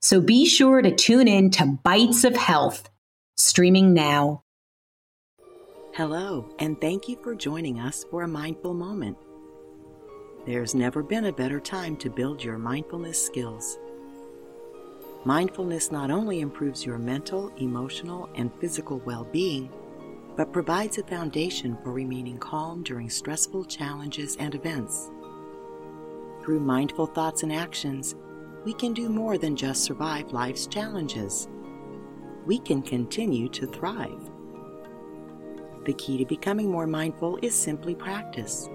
[0.00, 2.88] So be sure to tune in to Bites of Health,
[3.36, 4.44] streaming now.
[5.92, 9.16] Hello, and thank you for joining us for a mindful moment.
[10.46, 13.76] There's never been a better time to build your mindfulness skills.
[15.24, 19.68] Mindfulness not only improves your mental, emotional, and physical well being,
[20.36, 25.10] but provides a foundation for remaining calm during stressful challenges and events.
[26.44, 28.14] Through mindful thoughts and actions,
[28.68, 31.48] we can do more than just survive life's challenges.
[32.44, 34.30] We can continue to thrive.
[35.86, 38.68] The key to becoming more mindful is simply practice.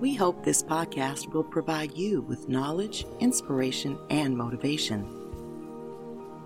[0.00, 5.08] We hope this podcast will provide you with knowledge, inspiration, and motivation.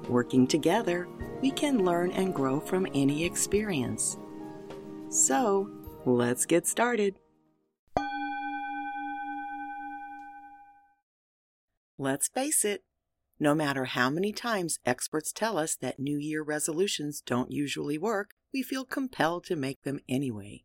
[0.08, 1.08] Working together,
[1.40, 4.16] we can learn and grow from any experience.
[5.08, 5.68] So,
[6.06, 7.16] let's get started.
[11.98, 12.84] Let's face it,
[13.38, 18.34] no matter how many times experts tell us that New Year resolutions don't usually work,
[18.52, 20.64] we feel compelled to make them anyway.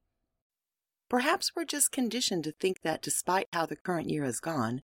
[1.09, 4.81] Perhaps we're just conditioned to think that despite how the current year has gone,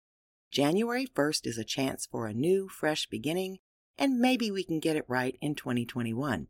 [0.52, 3.58] January 1st is a chance for a new, fresh beginning,
[3.98, 6.48] and maybe we can get it right in 2021.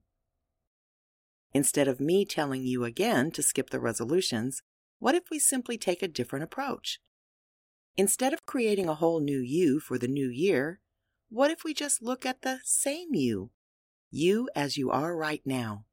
[1.53, 4.61] Instead of me telling you again to skip the resolutions,
[4.99, 6.99] what if we simply take a different approach?
[7.97, 10.79] Instead of creating a whole new you for the new year,
[11.29, 13.51] what if we just look at the same you?
[14.09, 15.85] You as you are right now.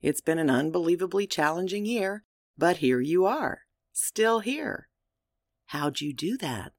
[0.00, 2.24] It's been an unbelievably challenging year,
[2.56, 3.62] but here you are,
[3.92, 4.88] still here.
[5.66, 6.72] How'd you do that?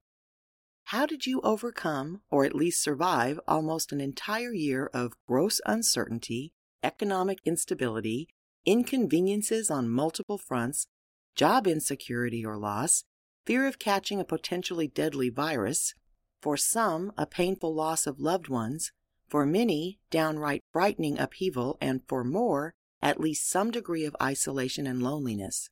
[0.86, 6.54] How did you overcome, or at least survive, almost an entire year of gross uncertainty,
[6.82, 8.30] economic instability,
[8.66, 10.88] inconveniences on multiple fronts,
[11.36, 13.04] job insecurity or loss,
[13.48, 15.96] fear of catching a potentially deadly virus,
[16.42, 18.92] for some, a painful loss of loved ones,
[19.30, 25.02] for many, downright frightening upheaval, and for more, at least some degree of isolation and
[25.02, 25.70] loneliness.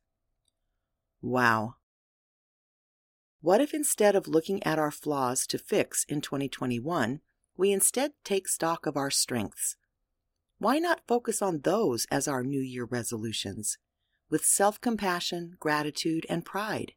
[1.20, 1.74] Wow.
[3.42, 7.20] What if instead of looking at our flaws to fix in 2021,
[7.58, 9.76] we instead take stock of our strengths?
[10.58, 13.76] Why not focus on those as our New Year resolutions,
[14.30, 16.92] with self compassion, gratitude, and pride?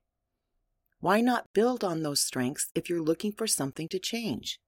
[1.02, 4.60] Why not build on those strengths if you're looking for something to change?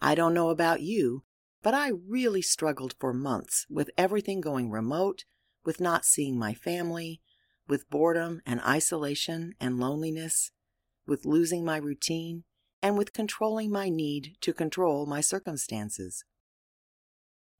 [0.00, 1.24] I don't know about you,
[1.62, 5.24] but I really struggled for months with everything going remote,
[5.64, 7.20] with not seeing my family,
[7.68, 10.52] with boredom and isolation and loneliness,
[11.06, 12.44] with losing my routine,
[12.80, 16.24] and with controlling my need to control my circumstances.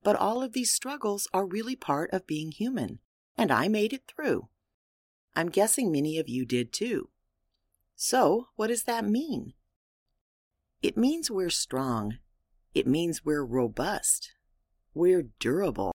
[0.03, 3.00] But all of these struggles are really part of being human,
[3.37, 4.49] and I made it through.
[5.34, 7.11] I'm guessing many of you did too.
[8.03, 9.53] So, what does that mean?
[10.81, 12.16] It means we're strong.
[12.72, 14.33] It means we're robust.
[14.94, 15.93] We're durable.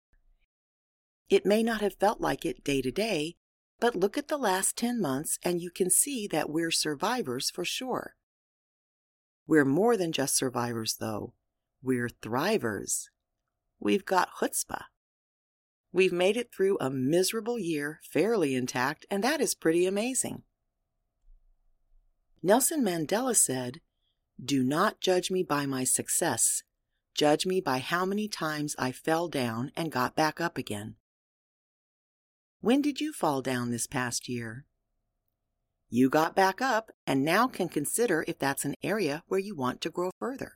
[1.29, 3.35] It may not have felt like it day to day,
[3.79, 7.63] but look at the last 10 months and you can see that we're survivors for
[7.63, 8.15] sure.
[9.45, 11.35] We're more than just survivors, though.
[11.83, 13.09] We're thrivers.
[13.79, 14.85] We've got chutzpah.
[15.93, 20.41] We've made it through a miserable year fairly intact, and that is pretty amazing.
[22.43, 23.81] Nelson Mandela said,
[24.43, 26.63] Do not judge me by my success.
[27.13, 30.95] Judge me by how many times I fell down and got back up again.
[32.59, 34.65] When did you fall down this past year?
[35.89, 39.81] You got back up and now can consider if that's an area where you want
[39.81, 40.53] to grow further.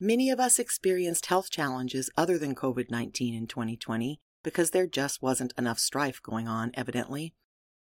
[0.00, 5.22] Many of us experienced health challenges other than COVID 19 in 2020 because there just
[5.22, 7.34] wasn't enough strife going on, evidently,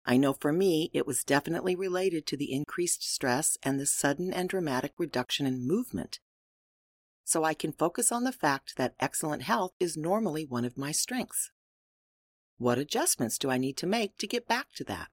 [0.04, 4.32] I know for me, it was definitely related to the increased stress and the sudden
[4.32, 6.20] and dramatic reduction in movement.
[7.24, 10.90] So I can focus on the fact that excellent health is normally one of my
[10.90, 11.50] strengths.
[12.58, 15.08] What adjustments do I need to make to get back to that?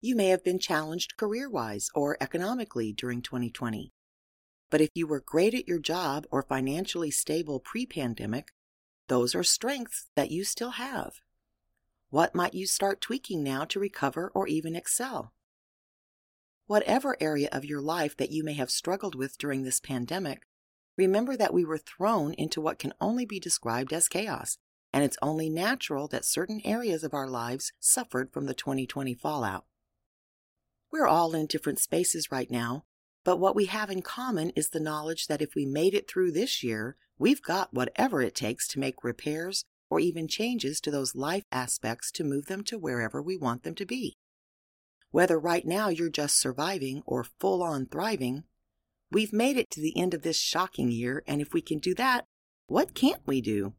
[0.00, 3.92] You may have been challenged career wise or economically during 2020.
[4.70, 8.52] But if you were great at your job or financially stable pre pandemic,
[9.08, 11.14] those are strengths that you still have.
[12.10, 15.34] What might you start tweaking now to recover or even excel?
[16.66, 20.46] Whatever area of your life that you may have struggled with during this pandemic,
[20.96, 24.56] remember that we were thrown into what can only be described as chaos,
[24.90, 29.66] and it's only natural that certain areas of our lives suffered from the 2020 fallout.
[30.90, 32.84] We're all in different spaces right now,
[33.22, 36.32] but what we have in common is the knowledge that if we made it through
[36.32, 41.14] this year, we've got whatever it takes to make repairs or even changes to those
[41.14, 44.16] life aspects to move them to wherever we want them to be.
[45.10, 48.44] Whether right now you're just surviving or full on thriving,
[49.10, 51.94] we've made it to the end of this shocking year, and if we can do
[51.94, 52.26] that,
[52.66, 53.72] what can't we do?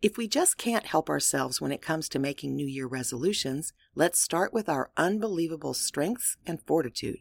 [0.00, 4.20] If we just can't help ourselves when it comes to making New Year resolutions, let's
[4.20, 7.20] start with our unbelievable strengths and fortitude.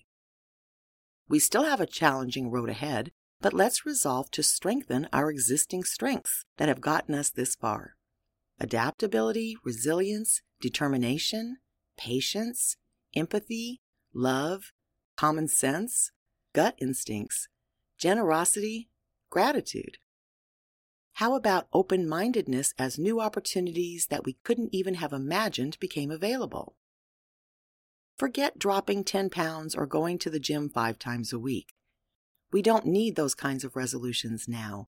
[1.30, 3.12] We still have a challenging road ahead,
[3.44, 7.96] but let's resolve to strengthen our existing strengths that have gotten us this far
[8.60, 11.58] adaptability, resilience, determination,
[11.98, 12.78] patience,
[13.14, 13.82] empathy,
[14.14, 14.72] love,
[15.18, 16.12] common sense,
[16.54, 17.50] gut instincts,
[17.98, 18.90] generosity,
[19.30, 19.98] gratitude.
[21.14, 26.78] How about open mindedness as new opportunities that we couldn't even have imagined became available?
[28.18, 31.74] Forget dropping 10 pounds or going to the gym five times a week.
[32.54, 34.88] We don't need those kinds of resolutions now.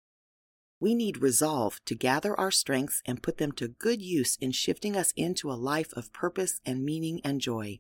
[0.79, 4.95] We need resolve to gather our strengths and put them to good use in shifting
[4.95, 7.79] us into a life of purpose and meaning and joy.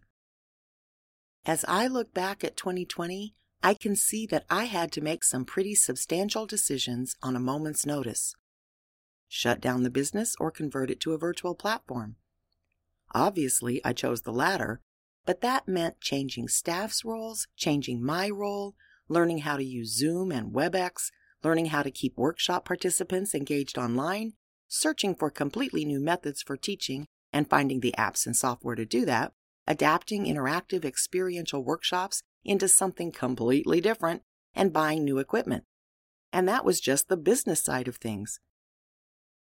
[1.45, 5.45] As I look back at 2020, I can see that I had to make some
[5.45, 8.33] pretty substantial decisions on a moment's notice.
[9.27, 12.15] Shut down the business or convert it to a virtual platform.
[13.13, 14.81] Obviously, I chose the latter,
[15.25, 18.75] but that meant changing staff's roles, changing my role,
[19.09, 21.11] learning how to use Zoom and WebEx,
[21.43, 24.33] learning how to keep workshop participants engaged online,
[24.67, 29.05] searching for completely new methods for teaching and finding the apps and software to do
[29.05, 29.33] that,
[29.67, 34.23] adapting interactive experiential workshops into something completely different,
[34.55, 35.63] and buying new equipment.
[36.33, 38.39] And that was just the business side of things.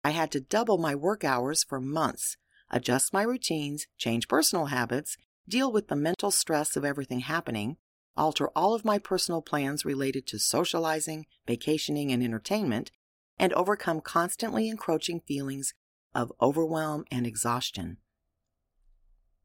[0.04, 2.36] I had to double my work hours for months,
[2.70, 5.16] adjust my routines, change personal habits,
[5.48, 7.76] deal with the mental stress of everything happening,
[8.16, 12.90] alter all of my personal plans related to socializing, vacationing, and entertainment,
[13.38, 15.74] and overcome constantly encroaching feelings
[16.14, 17.96] of overwhelm and exhaustion.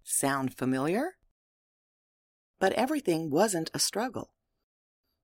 [0.03, 1.15] Sound familiar?
[2.59, 4.31] But everything wasn't a struggle.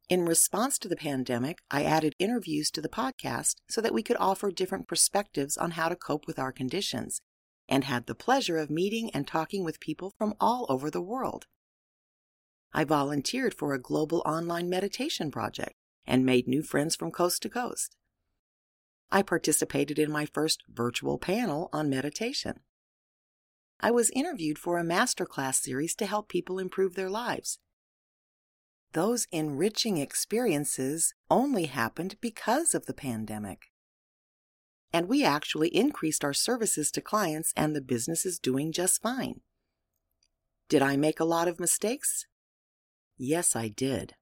[0.10, 4.18] In response to the pandemic, I added interviews to the podcast so that we could
[4.20, 7.22] offer different perspectives on how to cope with our conditions,
[7.70, 11.48] and had the pleasure of meeting and talking with people from all over the world.
[12.74, 15.76] I volunteered for a global online meditation project
[16.06, 17.96] and made new friends from coast to coast.
[19.12, 22.62] I participated in my first virtual panel on meditation.
[23.80, 27.60] I was interviewed for a masterclass series to help people improve their lives.
[28.94, 33.72] Those enriching experiences only happened because of the pandemic.
[34.92, 39.42] And we actually increased our services to clients, and the business is doing just fine.
[40.70, 42.26] Did I make a lot of mistakes?
[43.18, 44.16] Yes, I did.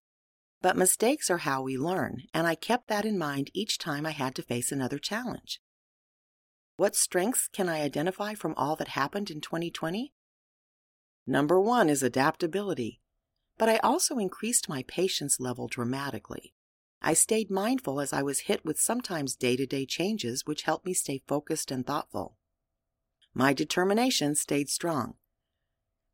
[0.61, 4.11] But mistakes are how we learn, and I kept that in mind each time I
[4.11, 5.59] had to face another challenge.
[6.77, 10.13] What strengths can I identify from all that happened in 2020?
[11.27, 13.01] Number one is adaptability,
[13.57, 16.53] but I also increased my patience level dramatically.
[17.01, 20.85] I stayed mindful as I was hit with sometimes day to day changes, which helped
[20.85, 22.37] me stay focused and thoughtful.
[23.33, 25.15] My determination stayed strong.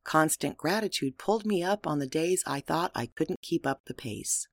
[0.07, 3.93] Constant gratitude pulled me up on the days I thought I couldn't keep up the
[3.93, 4.47] pace.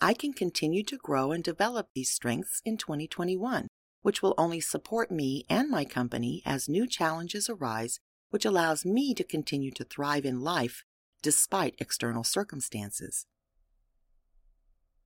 [0.00, 3.68] I can continue to grow and develop these strengths in 2021,
[4.02, 9.14] which will only support me and my company as new challenges arise, which allows me
[9.14, 10.82] to continue to thrive in life
[11.22, 13.26] despite external circumstances.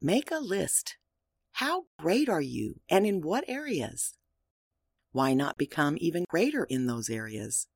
[0.00, 0.96] Make a list.
[1.52, 4.16] How great are you and in what areas?
[5.12, 7.66] Why not become even greater in those areas?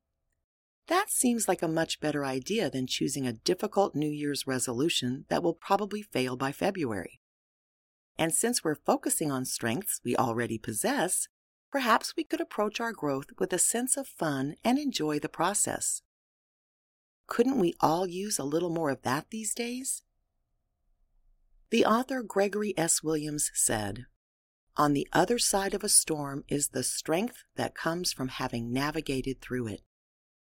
[0.88, 5.42] That seems like a much better idea than choosing a difficult New Year's resolution that
[5.42, 7.20] will probably fail by February.
[8.18, 11.28] And since we're focusing on strengths we already possess,
[11.70, 16.00] perhaps we could approach our growth with a sense of fun and enjoy the process.
[17.26, 20.02] Couldn't we all use a little more of that these days?
[21.70, 23.02] The author Gregory S.
[23.02, 24.06] Williams said,
[24.78, 29.42] On the other side of a storm is the strength that comes from having navigated
[29.42, 29.82] through it.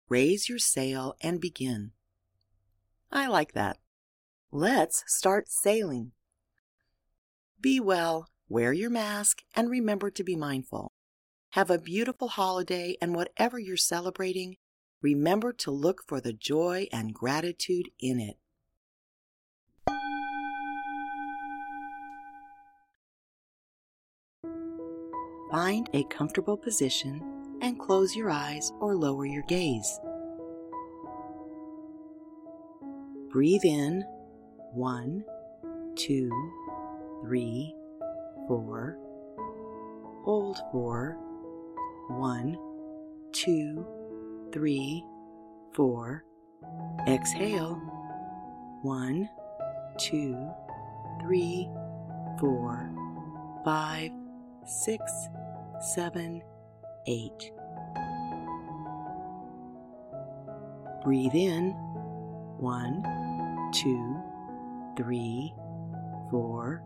[0.07, 1.91] Raise your sail and begin.
[3.11, 3.77] I like that.
[4.51, 6.11] Let's start sailing.
[7.59, 10.91] Be well, wear your mask, and remember to be mindful.
[11.51, 14.57] Have a beautiful holiday, and whatever you're celebrating,
[15.01, 18.37] remember to look for the joy and gratitude in it.
[25.49, 27.34] Find a comfortable position
[27.65, 29.99] and close your eyes or lower your gaze.
[33.31, 34.03] Breathe in
[34.71, 35.23] one,
[35.95, 36.29] two,
[37.23, 37.73] three,
[38.47, 38.99] four.
[40.25, 41.17] Hold for
[42.09, 42.55] one,
[43.31, 43.83] two,
[44.53, 45.03] three,
[45.73, 46.23] four.
[47.07, 47.81] Exhale
[48.83, 49.27] one,
[49.97, 50.37] two,
[51.19, 51.67] three,
[52.39, 52.91] four,
[53.65, 54.11] five,
[54.67, 55.11] six,
[55.95, 56.43] seven,
[57.07, 57.51] eight.
[61.05, 61.69] Breathe in
[62.57, 63.03] one,
[63.71, 64.17] two,
[64.97, 65.53] three,
[66.31, 66.81] four.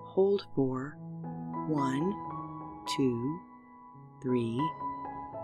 [0.00, 0.96] Hold for
[1.68, 2.12] one,
[2.96, 3.40] two,
[4.20, 4.60] three,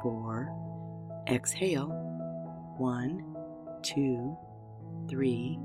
[0.02, 0.52] four.
[1.28, 1.86] Exhale
[2.76, 3.22] one,
[3.82, 4.36] two,
[5.08, 5.60] three,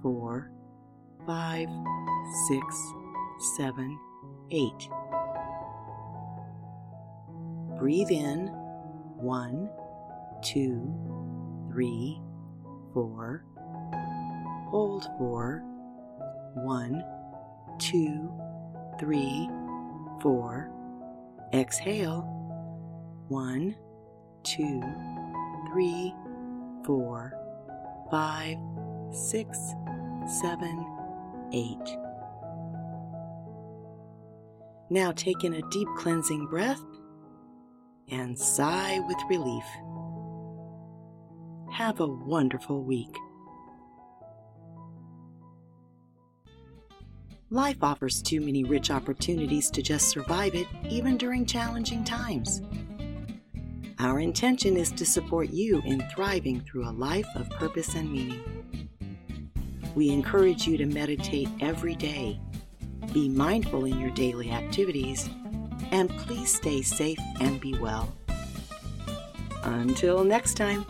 [0.00, 0.50] four,
[1.26, 1.68] five,
[2.48, 2.92] six,
[3.58, 3.98] seven,
[4.50, 4.88] eight.
[7.78, 8.46] Breathe in
[9.18, 9.68] one,
[10.42, 11.21] two,
[11.72, 12.20] three,
[12.92, 13.44] four.
[14.70, 15.62] Hold for
[16.54, 17.02] one,
[17.78, 18.30] two,
[19.00, 19.48] three,
[20.20, 20.70] four.
[21.54, 22.22] Exhale
[23.28, 23.74] one,
[24.42, 24.82] two,
[25.70, 26.14] three,
[26.84, 27.34] four,
[28.10, 28.58] five,
[29.10, 29.58] six,
[30.42, 30.86] seven,
[31.52, 31.96] eight.
[34.90, 36.82] Now take in a deep cleansing breath
[38.10, 39.64] and sigh with relief.
[41.72, 43.16] Have a wonderful week.
[47.48, 52.60] Life offers too many rich opportunities to just survive it, even during challenging times.
[53.98, 58.88] Our intention is to support you in thriving through a life of purpose and meaning.
[59.94, 62.38] We encourage you to meditate every day,
[63.14, 65.30] be mindful in your daily activities,
[65.90, 68.14] and please stay safe and be well.
[69.62, 70.84] Until next time,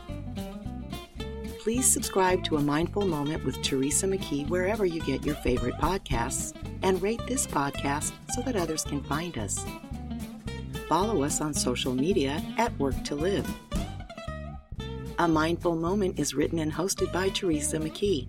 [1.62, 6.52] please subscribe to A Mindful Moment with Teresa McKee wherever you get your favorite podcasts
[6.82, 9.64] and rate this podcast so that others can find us.
[10.88, 13.48] Follow us on social media at Work to Live.
[15.20, 18.26] A Mindful Moment is written and hosted by Teresa McKee.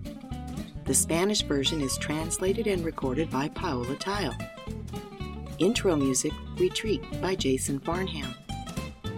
[0.85, 4.37] The Spanish version is translated and recorded by Paola Tile.
[5.57, 8.35] Intro music, Retreat by Jason Farnham.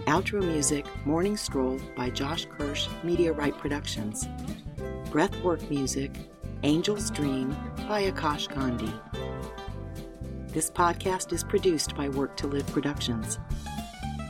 [0.06, 4.28] Outro music, Morning Stroll by Josh Kirsch, Media Right Productions.
[5.06, 6.12] Breathwork music,
[6.62, 7.56] Angel's Dream
[7.88, 8.92] by Akash Gandhi.
[10.52, 13.40] This podcast is produced by Work to Live Productions.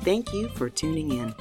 [0.01, 1.35] Thank you for tuning in.